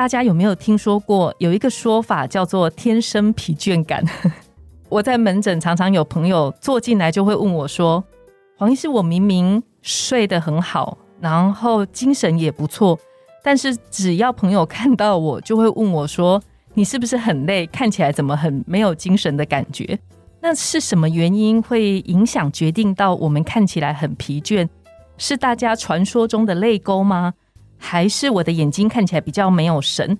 [0.00, 4.02] 大家有没有听说过有一个说法叫做“天生疲倦感”？
[4.88, 8.02] 我在门诊常常有朋友坐进来就会问我说
[8.56, 12.98] ：“黄医师，我明明睡得很好，然后精神也不错，
[13.44, 17.66] 但是只要朋友看到我，就会问我说：‘你是不是很累？
[17.66, 19.98] 看起来怎么很没有精神的感觉？’
[20.40, 24.66] 那是什么原因会影响决定到我们看起来很疲倦？
[25.18, 27.34] 是大家传说中的泪沟吗？
[27.82, 30.16] 还是我的眼睛看起来比较没有神？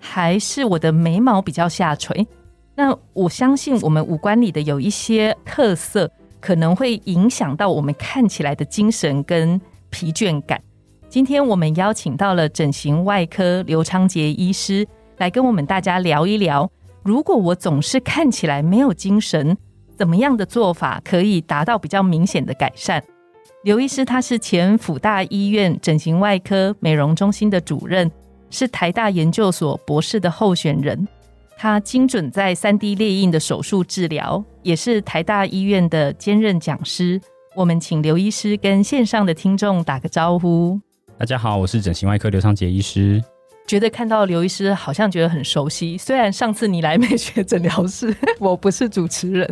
[0.00, 2.26] 还是我的眉毛比较下垂？”
[2.74, 10.60] 那我相信，我们五官里的有一些特色，可能会影响到我们看起来的精神跟疲倦感。
[11.08, 16.68] 今天我们邀请到了整形外科刘昌杰医师来跟我们大家聊一聊，
[17.02, 19.54] 如果我总是看起来没有精神，
[19.94, 23.04] 怎么样的做法可以达到比较明显的改善？
[23.64, 28.10] 刘医师他是前辅大医院整形外科美容中心的主任，
[28.50, 31.06] 是台大研究所博士的候选人。
[31.56, 37.20] 他精准在三 D 列印的手术治疗，也是台大医院的兼任讲师。
[37.54, 40.80] 我们请刘医师跟线上的听众打个招呼。
[41.16, 43.22] 大家好，我是整形外科刘昌杰医师。
[43.68, 45.96] 觉得看到刘医师，好像觉得很熟悉。
[45.96, 49.48] 虽然上次你来美学诊疗室， 我不是主持人。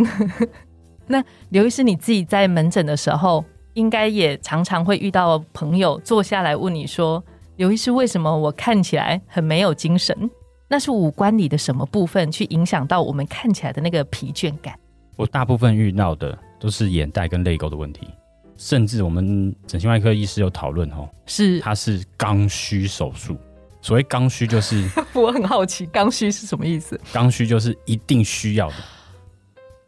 [1.06, 7.22] 那刘医师你自己在门诊的时候，应该也常常会遇到朋友坐下来问你说
[7.56, 10.30] ：“刘医师，为什么我看起来很没有精神？”
[10.68, 14.78] 那是五官里的什么部分去影响到我们看起来的那个疲倦感？
[15.16, 18.08] 我大部分遇到的都是眼袋跟泪沟的问题，
[18.56, 23.36] 甚至我们整形外科医师有讨论哦，是它是刚需手术。
[23.82, 27.00] 所谓刚需就是， 我很好奇刚需是什么意思？
[27.12, 28.74] 刚需就是一定需要的。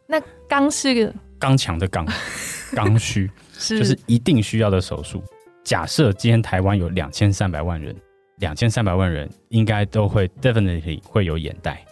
[0.07, 2.05] 那刚是个刚强的刚，
[2.75, 5.23] 刚需 是就是一定需要的手术。
[5.63, 7.95] 假设今天台湾有两千三百万人。
[8.39, 11.85] 两千三百万人应该都会 definitely 会有眼袋，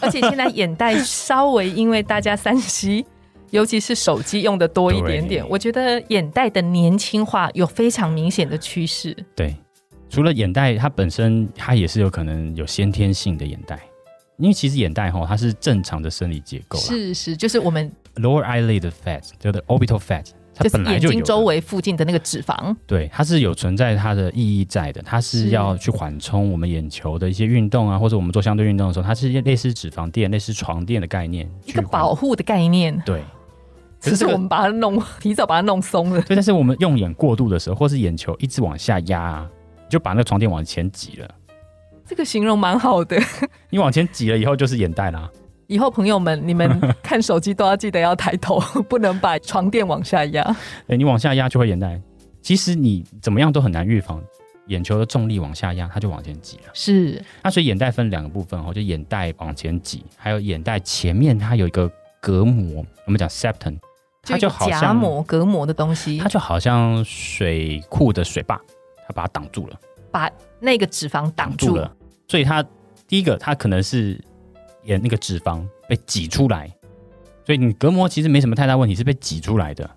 [0.00, 3.04] 而且现在眼袋稍微因为大家三 C，
[3.50, 9.16] 尤其是手机用的多一点点，我觉得眼袋的年轻化有非常明显的趋势。
[9.34, 9.56] 对，
[10.10, 13.80] 除了眼袋，它本身它也是有可能有先天性的眼袋，
[14.36, 20.26] 因为其实眼袋哈它是正常的生理结构，是是，就是我们 lower eyelid fat 叫做 orbital fat。
[20.56, 25.02] 它本来就眼睛周围附近的那个脂肪，对，它是有存在它的意义在的。
[25.02, 32.96] 它是要去缓冲我们眼球的一些运动啊，或者我们做相对运动的时候，它是类似脂肪垫、类似床垫的概念，一个保护的概念。
[33.04, 33.24] 对，
[33.98, 36.22] 只是我们把它弄 提早把它弄松了。
[36.22, 39.50] 对，但是我们用眼过度的时候，或是眼球一直往下压，啊，
[39.88, 41.28] 就把那个床垫往前挤了。
[42.06, 43.20] 这个形容蛮好的。
[43.70, 45.28] 你往前挤了以后，就是眼袋啦。
[45.74, 50.40] 以后朋友们，你们看手机都要记得要抬头， 不能把床垫往下压。
[50.86, 52.00] 哎，你往下压就会眼袋。
[52.40, 54.22] 其实你怎么样都很难预防，
[54.68, 56.70] 眼球的重力往下压，它就往前挤了。
[56.74, 57.20] 是。
[57.42, 61.90] 那所以眼袋分两个部分哦，就眼袋往前挤，还有眼袋前面它有一个
[62.20, 63.76] 隔膜，我们讲 septum，
[64.22, 68.56] 它就好像夹膜隔膜的东西，它就好像水库的水坝，
[69.08, 69.80] 它把它挡住了，
[70.12, 70.30] 把
[70.60, 71.92] 那个脂肪挡住了。
[72.28, 72.64] 所以它
[73.08, 74.22] 第一个，它可能是。
[74.84, 76.70] 眼那个脂肪被挤出来，
[77.44, 79.88] 所以你隔膜其实没什么太大问题，是被挤出来的。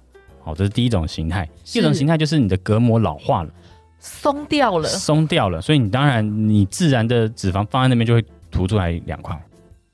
[0.43, 1.47] 好，这是第一种形态。
[1.65, 3.49] 第二种形态就是你的隔膜老化了，
[3.99, 5.61] 松掉了，松掉了。
[5.61, 9.37] 所以你当然你自然的脂肪放在那边就会凸出来两块。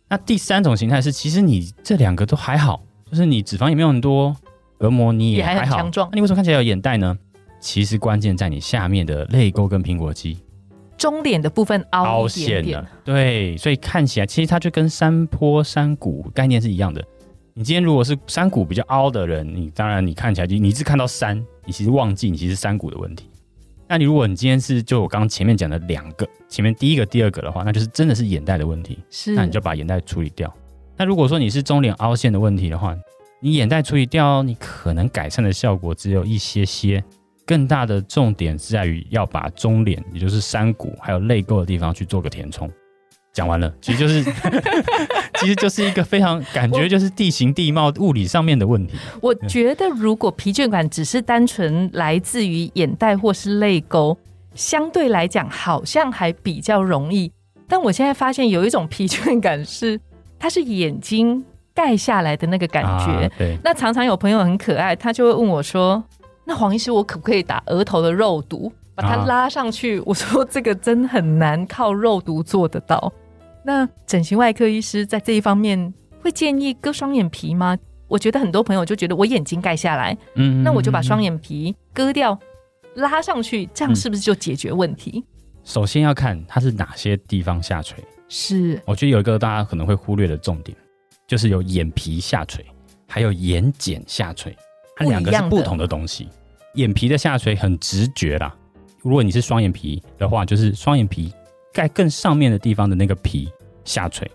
[0.09, 4.35] 那第三种形态是，其实你这两个都还好，就是你脂肪也没有很多，
[4.77, 5.77] 隔膜你也还好。
[5.77, 7.17] 那你为什么看起来有眼袋呢？
[7.59, 10.37] 其实关键在你下面的泪沟跟苹果肌。
[11.03, 17.03] 中脸的部分凹陷了，对，所以看起来其实它就跟山坡山谷概念是一样的。
[17.53, 23.29] 你今天如果是山谷比较凹的人，你当然你看起来就你是看到山，你其实忘记你其实山谷的问题。
[23.85, 30.49] 那你如果你今天是就我刚刚前面讲的两个，前面第一个、第二个的话，那就是真的是眼袋的问题，是，那你就把眼袋处理掉。
[30.96, 32.96] 那如果说你是中脸凹陷的问题的话，
[33.41, 37.03] 你眼袋处理掉，你可能改善的效果只有一些些。
[37.45, 42.69] 更大的重点是在于要把中脸，也就是山谷还有泪沟的地方去做个填充。
[43.31, 44.23] 讲完了， 其实就是，
[45.40, 48.97] 其实就是一个非常感觉就是地形地貌物理上面的问题。
[49.22, 54.17] 我觉得如果疲倦感只是单纯来自于眼袋或是泪沟，
[54.53, 57.31] 相对来讲好像还比较容易。
[57.67, 59.99] 但我现在发现有一种疲倦感是。
[60.39, 61.41] 它是眼睛
[61.73, 63.05] 盖下来的那个感觉。
[63.13, 66.03] 啊对，那常常有朋友很可爱，他就会问我说
[66.45, 73.11] ：“那黄医师，我可不可以打额头的肉毒，把它啊拉上去？”我说：“这个真很难靠肉毒做得到。”
[73.66, 77.78] 那整形外科医师在这一方面会建议割双眼皮吗？
[78.09, 81.35] 我觉得很多朋友就觉得我眼睛盖下来，嗯那我就把双眼。
[81.40, 82.37] 皮割掉，
[82.96, 85.23] 拉上去，这样嗯是不是就解决问题？
[85.63, 88.03] 首先要看它是哪些地方下垂。
[88.29, 90.78] 是我觉得有一个大家可能会忽略的重点，
[91.25, 92.66] 就是有眼皮下垂，
[93.07, 94.55] 还有眼睑下垂，
[95.03, 96.28] 它两个是不同的东西。
[96.76, 98.55] 眼皮的下垂很直觉啦，
[99.02, 101.32] 如果你是双眼皮的话，就是双眼皮
[101.72, 103.47] 盖更上面的地方的那个皮
[103.85, 104.29] 下垂。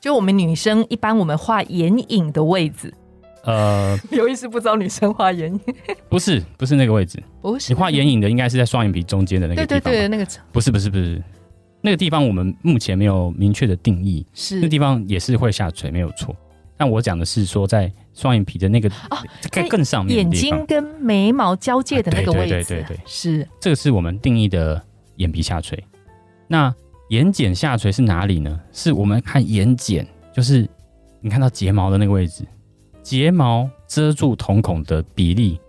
[0.00, 2.92] 就我们女生一般我们画眼影的位置，
[3.44, 5.60] 呃， 有意思不知道女生画眼影。
[6.08, 7.72] 不是，不是那个位置，不是。
[7.72, 9.80] 你画眼影的应该是在双眼皮中间的那个地方。
[9.80, 11.22] 对对对，那个不是不是不是，
[11.80, 14.56] 那个地方我们目前没有明确的定义，是。
[14.56, 16.34] 那是地方也是会下垂，没有错。
[16.78, 19.18] 但我讲的是说，在双眼皮的那个哦
[19.50, 24.80] 在更上面眼睛，跟眉毛交界的那个啊对位置，对对对对是这个是我们定义的
[25.16, 25.82] 眼皮下垂。
[26.46, 26.72] 那
[27.10, 28.60] 眼睑下垂是哪里呢？
[28.72, 30.68] 是我们看眼睑，就是
[31.20, 32.46] 你看到睫毛的那个位置，
[33.02, 35.60] 睫毛遮住瞳孔的比例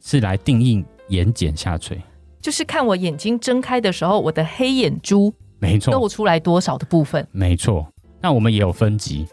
[0.00, 1.98] 是来定义眼睑下垂。
[2.40, 7.26] 就是看我眼睛睁开的时候，我的黑眼珠没错，露出来多少的部分。
[7.32, 7.86] 没错，
[8.20, 9.26] 那我们也有分级，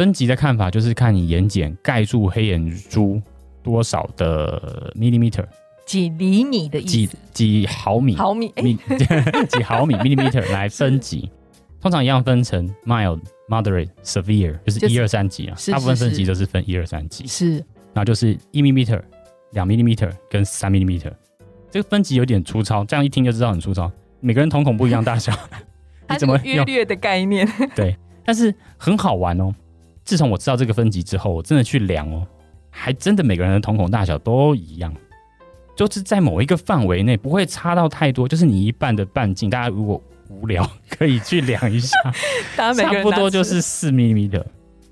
[0.00, 3.20] 分级的看法就是看你眼睑盖住黑眼珠
[3.62, 5.44] 多少的 millimeter，
[5.84, 7.18] 几厘米的意几思？
[7.34, 8.50] 几毫米，毫米？
[8.56, 8.78] 哎、米
[9.50, 11.30] 几毫米 millimeter 来分级，
[11.82, 15.54] 通常一样分成 mild、moderate、severe，就是就是一二三级啊。
[15.54, 17.56] 是大部分分级都是分一二三级，是
[17.92, 18.98] 然后就是一 millimeter、
[19.52, 21.12] 两 millimeter 跟三 millimeter。
[21.70, 23.92] 这个分级有点粗糙，这样一听就知道很粗糙。
[24.20, 25.30] 每个人瞳孔不一样大小，
[26.08, 26.64] 它你怎么约用？
[26.64, 27.46] 略的概念。
[27.76, 27.94] 对
[28.24, 29.54] 但是很好玩哦。
[30.04, 32.26] 自从我知道这个分级之后，我真的去量哦，
[32.70, 34.92] 还真的每个人的瞳孔大小都一样，
[35.76, 39.48] 就是在某一个范围内不会差到太多，就是你一半的半径。
[39.48, 41.96] 大家如果无聊可以去量一下，
[42.56, 44.44] 大家差不多就是四 m m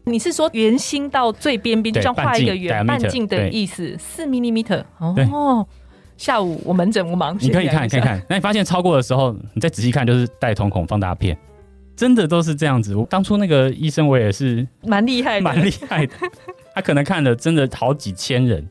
[0.04, 4.62] 你是说圆心到最边边，就对像画一个圆半径的意思，四 m m
[5.14, 5.66] 对哦。
[6.16, 8.20] 下午我门诊我忙，你可以看可以看。
[8.28, 11.38] 那你发现超过的时候，你再仔细看，就是带瞳孔放大片，
[11.98, 12.94] 真的都是这样子。
[12.94, 16.14] 我当初那个医生，我也是蛮厉害的，蛮厉害的，
[16.72, 18.64] 他可能看了真的好几千人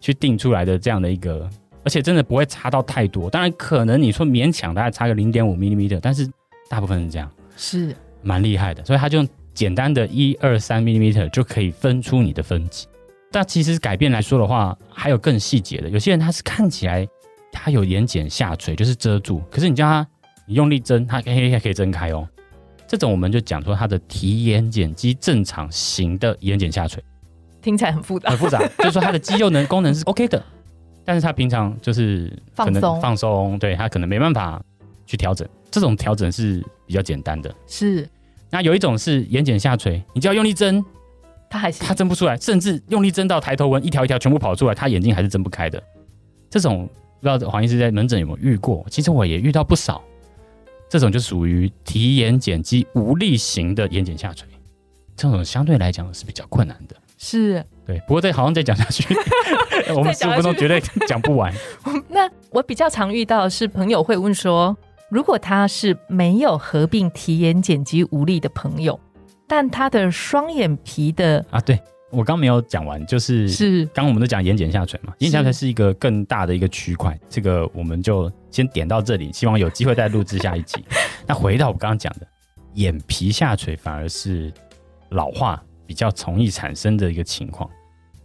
[0.00, 1.48] 去定出来的这样的一个，
[1.84, 3.30] 而且真的不会差到太多。
[3.30, 6.28] 当然，可能你说勉强大概差个零点五 m m 但是
[6.68, 8.84] 大部分是这样，是蛮厉害的。
[8.84, 12.88] 所以他就用简单的一二三 m m 就可以分出你的分级。
[13.30, 15.88] 但其实改变来说的话，还有更细节的。
[15.88, 17.06] 有些人他是看起来
[17.52, 20.04] 他有眼睑下垂，就是遮住，可是你叫他
[20.46, 22.28] 你用力睁，他嘿嘿可以睁开哦。
[22.92, 27.02] 这种我们就讲说他的提眼睑肌正常型的眼睑下垂。
[27.62, 28.36] 听起来很复杂很。
[28.36, 30.44] 复杂， 就是说它的肌肉能功能是 OK 的，
[31.02, 34.62] 但是他平常就是可能放松放松，对它可能没办法
[35.06, 35.48] 去调整。
[35.70, 37.50] 这种调整是比较简单的。
[37.66, 38.06] 是
[38.50, 40.84] 那有一种是眼睑下垂，你只要用力睁，
[41.48, 45.82] 他还是它睁不出来，甚至用力睁到抬头纹一条一条全部跑出来，他眼睛还是睁不开的。
[46.50, 46.86] 这种
[47.22, 48.84] 不知道黄医师在门诊有没有遇过？
[48.90, 50.02] 其实我也遇到不少。
[50.92, 54.46] 这种就属于提眼睑肌无力型的眼睑下垂，
[55.16, 56.94] 这种相对来讲是比较困难的。
[57.16, 57.64] 是。
[57.86, 59.02] 对，不过再好像再讲下去，
[59.96, 61.50] 我们十五分钟绝对讲不完。
[62.10, 64.76] 那我比较常遇到的是朋友会问说，
[65.08, 69.00] 如果他是没有合并提眼睑肌无力的朋友，
[69.48, 71.80] 但他的双眼皮的啊，对
[72.12, 80.84] 我刚没有讲完，就是是刚刚我们都讲眼睑下垂嘛，眼睑下垂是一个更大的一个区块，这个我们就先点到这里，希望有机会再录制下一集。
[81.26, 82.26] 那回到我刚刚讲的，
[82.74, 84.52] 眼皮下垂反而是
[85.08, 87.68] 老化比较容易产生的一个情况，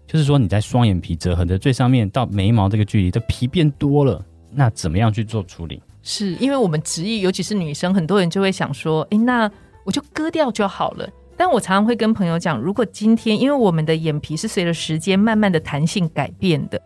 [0.05, 5.81] 就是说你在双眼皮折痕的最上面到眉毛这个距离的皮变多了，那怎么样去做处理？
[6.03, 9.49] 是因为我们执意，尤其是女生，很多人就会想说，诶，那
[9.85, 11.09] 我就割掉就好了。
[11.37, 16.81] 但我常常会跟朋友讲，如果今天因为我们的眼皮是随着时间慢慢的弹性改变的，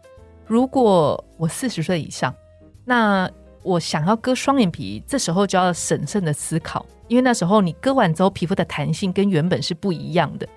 [0.45, 2.35] 如果我四十岁以上，
[2.83, 3.29] 那
[3.63, 10.47] 我想要割双眼皮，这时候就要审慎的思考，因为那时候你割完之后，皮肤的弹性跟原本是不一样的。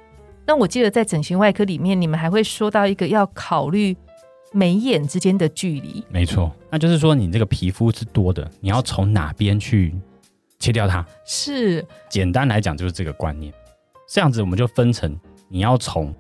[0.45, 3.97] 那我记得在整形外科里面，你们还会说到一个要考虑
[4.53, 9.95] 眉眼之间的距离，没错，那就是说你这个皮肤是多的，你要从哪边去
[10.59, 11.07] 切掉它？
[11.25, 13.53] 是简单来讲就是这个观念。
[14.15, 15.19] 这样子我们就分成
[15.49, 16.15] 你要从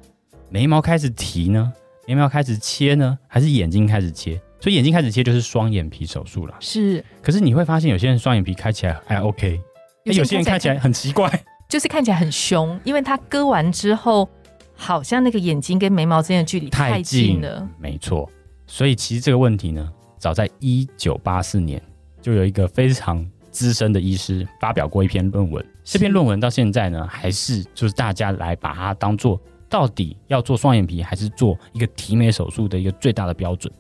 [0.51, 1.73] 眉毛开始提呢，
[2.09, 4.37] 眉毛开始切呢，还是眼睛开始切？
[4.61, 6.57] 所以眼睛开始切就是双眼皮手术了。
[6.59, 9.61] 是，可是你会发现有些人双眼皮开起来还 OK，
[10.07, 11.31] 有些人看起来很奇怪，
[11.69, 14.29] 就是看起来很凶，因为他割完之后，
[14.75, 17.69] 好像那个眼睛跟眉毛之间的距离太近了。
[17.79, 18.29] 没错，
[18.67, 21.81] 所以其实这个问题呢，早在一九八四年
[22.21, 25.65] 就有一个非常资深的医师发表过一篇论文。
[25.85, 33.73] 这篇论文到现在呢，还是就是大家来把它当做到底要做双眼皮还是做一个提眉手术的一个最大的标准。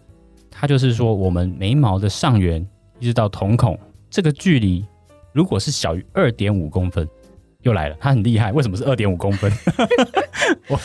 [0.50, 2.64] 它就是说，我们眉毛的上缘
[3.00, 3.78] 一直到瞳孔
[4.10, 4.86] 这个距离，
[5.32, 7.08] 如果是小于二点五公分，
[7.62, 8.52] 又来了，它很厉害。
[8.52, 9.50] 为什么是二点五公分？
[10.68, 10.78] 我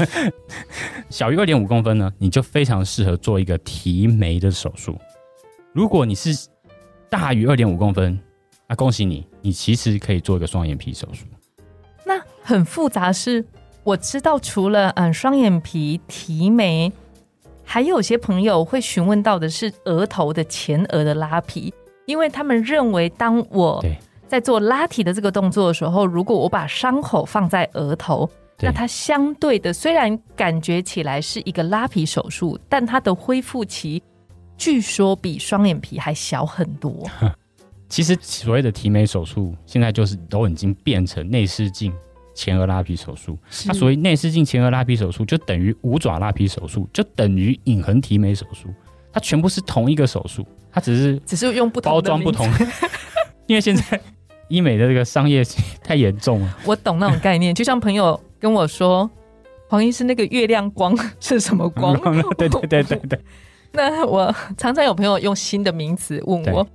[1.10, 4.98] 小于二点五公分呢，你就非常适合做一个提眉的手术。
[5.74, 6.48] 如果你是
[7.10, 8.18] 大于二点五公分，
[8.68, 11.26] 那恭喜你，你其实可以做一个双眼皮手术。
[12.06, 13.46] 那很复杂，是
[13.84, 16.92] 我知道，除了嗯双眼皮提眉，
[17.64, 21.74] 还有些朋友会询问到的是额头的前额的拉皮，
[22.06, 23.84] 因为他们认为，当我
[24.28, 28.30] 在做拉提的这个动作的时候，如果我把伤口放在额头，
[28.62, 34.02] 那它相对的虽然感觉起来是一个拉皮手术，但它的恢复期
[34.58, 37.08] 据说比双眼皮还小很多。
[37.90, 41.92] 其实所谓的提眉手术，现在就是都已经变成内视镜
[42.36, 43.36] 前额拉皮手术。
[43.66, 48.70] 它所谓内视镜前额拉皮手术，就等于五爪拉皮手术，就等于隐痕提眉手术。
[49.12, 52.48] 它全部是同一个手术，它只是只是用不同包装不同。
[53.48, 54.00] 因为现在
[54.50, 55.44] 医美的这个商业
[55.84, 56.58] 太严重了。
[56.66, 59.10] 我懂那种概念，就像朋友跟我说，
[59.68, 62.00] 黄医师那个月亮光是什么光？
[62.38, 63.20] 对对对对对。
[63.74, 66.66] 那我常常有朋友用新的名词问我。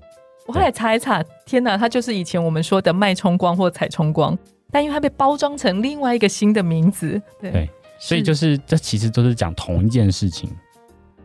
[0.47, 4.37] 我后来查一查，天哪，它就是以前我们说的脉冲光或彩冲光，
[4.71, 10.51] 但因为它被包装成另外一个新的名字，对，所以就是这其实都是讲同一件事情，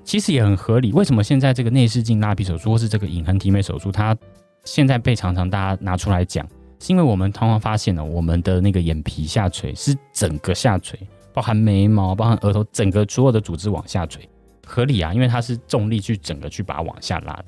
[0.05, 0.93] 其实也很合理。
[0.93, 4.17] 为什么现在这个内视镜拉皮手术或是这个隐痕提眉手术，它
[4.63, 6.47] 现在被常常大家拿出来讲，
[6.79, 10.97] 是因为我们通常发现了我们的那个眼皮下垂是整个下垂，
[11.33, 14.27] 包含眉毛、包含额头，整个所有的组织往下垂，
[14.65, 17.45] 合理啊，因为它是重力去整个去把它往下拉的。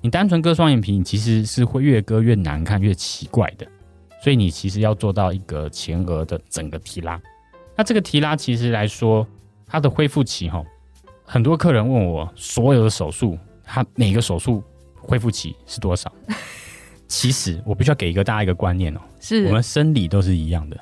[0.00, 3.66] 你单纯割双眼皮，你其实是会越割越难看、越奇怪的。
[4.22, 7.20] 所以你其实要做到一个前额的整个提拉。
[7.76, 9.26] 那这个提拉其实来说，
[9.66, 10.64] 它的恢复期哈，
[11.24, 14.62] 很多客人问我，所有的手术，它每个手术
[14.96, 16.12] 恢复期是多少？
[17.06, 20.78] 其实我必须要给一个大家一个观念哦，是我们生理都是一样的，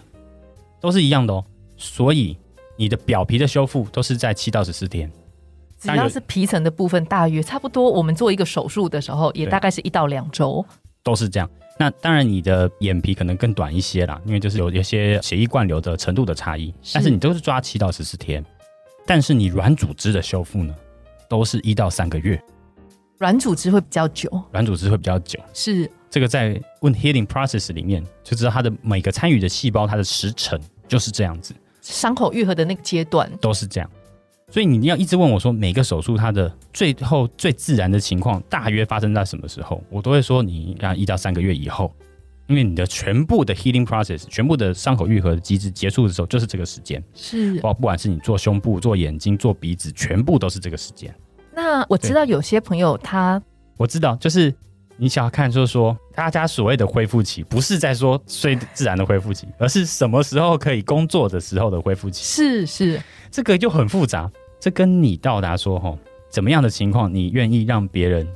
[0.80, 1.44] 都是一样的哦。
[1.76, 2.36] 所以
[2.76, 5.10] 你的表皮的修复都是在七到十四天。
[5.86, 7.90] 只要是皮层的部分，大约差不多。
[7.90, 10.64] 我们做一个手术的时候，也大概是一到两周，
[11.02, 11.48] 都是这样。
[11.78, 16.72] 那当然，你的眼皮可能更短一些啦，因为就是有一些血液灌流的程度的差异。
[16.94, 18.44] 但是你都是抓七到十四天，
[19.04, 20.74] 但是你软组织的修复呢，
[21.28, 22.42] 都是一到三个月。
[23.18, 25.38] 软组织会比较久，软组织会比较久。
[25.52, 31.54] 是这个在问 healing process 里面就知道，它的每个参与的细胞，它的时程就是这样子。
[31.82, 33.90] 伤口愈合的那个阶段都是这样。
[34.52, 39.82] 所以你要一直问我说，每个手术它的最后最自然的情况大约发生在什么时候？
[39.90, 41.92] 我都会说，你应该一到三个月以后，
[42.46, 47.02] 因为你的全部的 healing process，全部的伤口愈合的机制结束的时候，就是这个时间。
[47.12, 51.12] 是，不管是你做胸部、做眼睛、做鼻子，全部都是这个时间。
[51.52, 53.42] 那我知道有些朋友他，
[53.76, 54.54] 我知道，就是
[54.96, 62.22] 你想要看，就是说大家所谓的恢复期，不是在说最自然的恢复期，而是什么时候可以工作的时候的恢复期。
[62.22, 63.02] 是是。
[63.36, 65.94] 这个就很复杂，这跟你到达说哈，
[66.30, 68.26] 怎么样的情况，你愿意让别人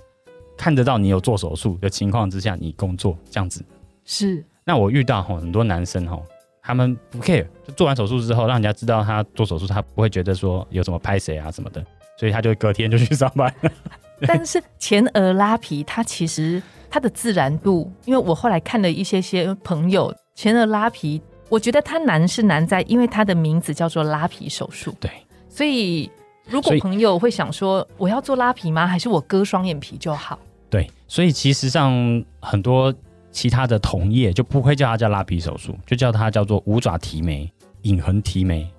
[0.58, 3.64] 看得到你有做手术的情况之下，你工作这样子
[4.04, 4.44] 是。
[4.62, 6.20] 那我遇到哈很多男生哈，
[6.62, 11.82] 他们不 care，做完手术之后，让人家知道他做手术，他不会觉得说有什么拍谁啊什么的，
[12.18, 13.50] 所以他就隔天就去上班。
[14.28, 21.22] 但是前额拉皮，它其实它的自然度，因为我后来看了一些些朋友前额拉皮。
[21.50, 24.94] 我觉得它难是难在，因为它的名字叫做拉皮手术。
[24.98, 25.10] 对，
[25.48, 26.10] 所以
[26.48, 28.86] 如果朋友会想说，我要做拉皮吗？
[28.86, 30.38] 还是我割双眼皮就好？
[30.70, 32.94] 对，所以其实上很多
[33.32, 37.50] 其他的同业就不会叫它叫拉皮手术，就叫它叫做五爪提眉、
[37.82, 38.70] 隐痕提眉。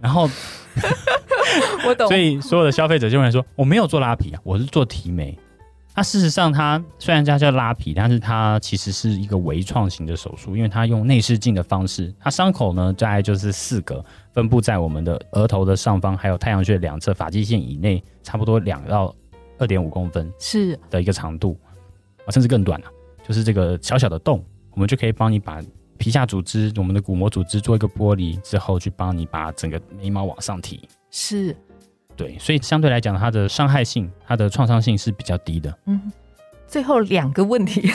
[0.00, 0.30] 然后
[1.86, 5.38] 我懂， 所以所有的消费者就会说，我没有做拉皮啊，我是做提眉。
[5.98, 19.12] 那事实上，它虽然它叫拉皮，但是它其实是一个微创型的手术，因为它用内视镜的方式，它伤口呢大概就是四个，分布在我们的额头的上方，还有太阳穴两侧发际线以内，差不多两到
[19.58, 21.58] 二点五公分是的一个长度，
[22.24, 22.86] 啊，甚至更短了，
[23.26, 24.40] 就是这个小小的洞，
[24.70, 25.60] 我们就可以帮你把
[25.96, 30.88] 皮下组织、我们的骨膜组织做一个剥离之后，去帮你把整个眉毛往上提。
[31.10, 31.56] 是。
[32.18, 35.72] 对，所以相对来讲，它的伤害性、它的创伤性是比较低的。
[35.86, 36.12] 嗯，
[36.66, 37.88] 最后两个问题，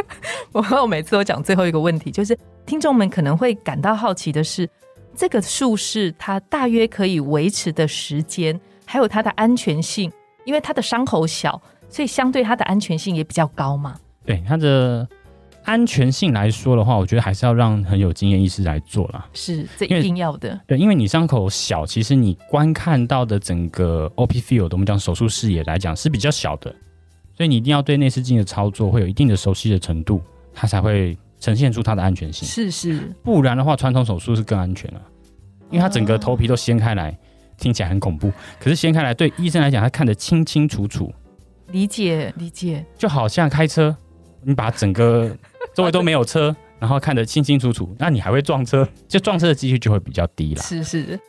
[0.50, 4.66] 我我每次都讲最后一个问题，就是听众们可能会感到好奇的是，
[5.14, 10.10] 这个术式它大约可以维持的时间，还有它的安全性，
[10.46, 13.94] 因为它的伤口小，所以相对它的安全性也比较高嘛。
[14.24, 15.06] 对它的
[15.66, 19.28] 安全性来说的话，我觉得还是要让很有经验医师来做啦。
[19.34, 20.58] 是，这一定要的。
[20.66, 26.74] 对，因为你伤口小，其实你观看到的整个 OP field，我们讲手术视野来讲是比较小的，
[27.36, 30.22] 所以你一定要对内视镜的操作会有一定的熟悉的程度，
[30.54, 32.46] 它才会呈现出它的安全性。
[32.48, 35.02] 是是，不然的话，传统手术是更安全了，
[35.70, 37.18] 因为它整个头皮都掀开来，
[37.58, 38.32] 听起来很恐怖。
[38.60, 41.12] 可是掀开来对医生来讲，他看得清清楚楚，
[41.72, 42.86] 理解理解。
[42.96, 43.94] 就好像开车，
[44.42, 45.36] 你把整个
[45.76, 50.62] 周围都没有车，然后看得清清楚楚，那你还会撞车，就撞车的几率就会比较低了。
[50.62, 51.20] 是是，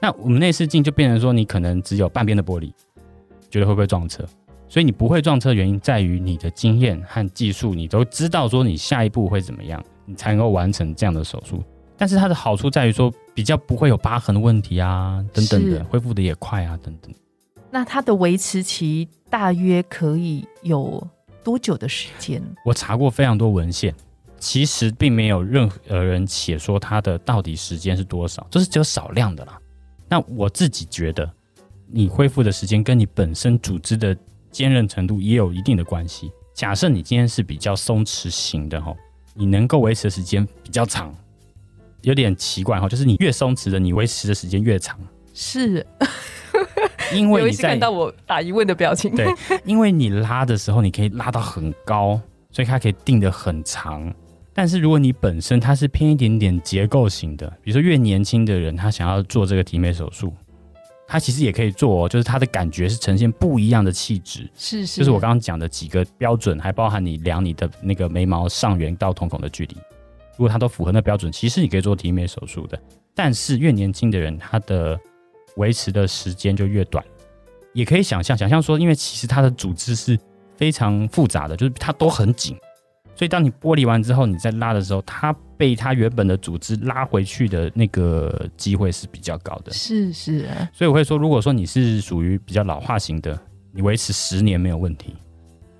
[0.00, 2.72] 那我们内视镜就变成说，你可能只有半边的玻璃，
[3.48, 4.24] 觉得会不会撞车？
[4.68, 11.62] 所以你不会撞车的原因在于你的经验和技术，你都知道说你下一步会怎么样，你才能够完成这样的手术。
[11.96, 17.14] 但是它的好处在于说，比较不会有疤痕的问题啊，等等的，恢复的也快啊，等等。
[17.70, 21.06] 那它的维持期大约可以有
[21.44, 22.42] 多久的时间？
[22.64, 23.94] 我查过非常多文献，
[24.38, 29.58] 其实并没有任何人写说它的到底时间是多少，就是只有少量的啦。
[30.08, 31.30] 那我自己觉得，
[31.86, 34.16] 你恢复的时间跟你本身组织的
[34.50, 36.30] 坚韧程度也有一定的关系。
[36.54, 38.94] 假设你今天是比较松弛型的哈，
[39.34, 41.14] 你能够维持的时间比较长，
[42.02, 44.98] 有点奇怪哈，就是你越松弛的，你维持的时间越长，
[45.32, 45.86] 是，
[47.14, 49.14] 因为你在看到我打疑问的表情。
[49.14, 49.26] 对，
[49.64, 54.12] 因为你拉的时候，你可以拉到很高，所以它可以定的很长。
[54.54, 60.30] 但是如果你本身它是偏一点点结构型的，比如说越年轻的人，他想要做这个提眉手术，
[61.06, 64.50] 他其实也可以做哦，就是他的感觉是呈现不一样的气质。
[64.54, 69.76] 是是，就是我刚刚讲的几个标准，还包含你量你的那个眉毛上缘到瞳孔的距离，
[70.36, 72.78] 如果它都符合那标准，其实你可以做提眉手术的。
[73.14, 75.00] 但是越年轻的人，他的
[75.56, 77.04] 维持的时间就越短。
[77.72, 80.18] 也可以想象，想象说，因为其实它的组织是
[80.56, 82.54] 非常复杂的，就是它都很紧，
[83.14, 89.72] 所以当你剥离完之后，你再拉的时候，它被它原本的组织拉回去的那个机会是比较高的。
[89.72, 93.38] 是是，所以我会说，如果说你是属于比较老化型的，
[93.72, 95.14] 你维持十年没有问题。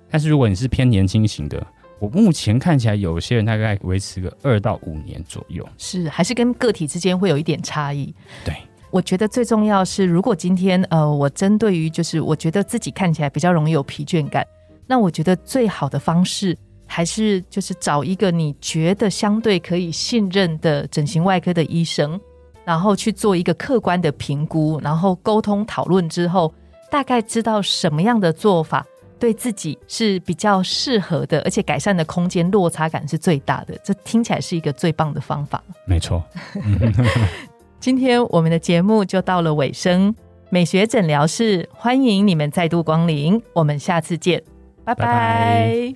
[0.09, 1.63] 但是如果你是偏年轻型的，
[1.99, 5.67] 我目前看起来有些人大概维持个二到五年左右。
[5.77, 8.13] 是还是跟个体之间会有一点差异。
[8.43, 8.55] 对，
[8.93, 14.45] 我觉得最重要是，如果今天呃，我针对于就是我觉得自己看起来比较容易有疲倦感，
[14.85, 22.21] 那我觉得最好的方式还是就是找一个你觉得相对可以信任的整形外科的医生，
[22.63, 26.53] 然后去做一个客观的评估，然后沟通讨论之后，
[26.91, 28.85] 大概知道什么样的做法
[29.17, 33.75] 对自己是比较适合的，而且改善的空间落差感是最大的。
[33.83, 35.63] 这听起来是一个最棒的方法。
[35.87, 36.23] 没错，
[37.83, 40.15] 今天我们的节目就到了尾声，
[40.49, 44.41] 美学诊疗室欢迎你们再度光临，我们下次见，
[44.85, 45.93] 拜拜。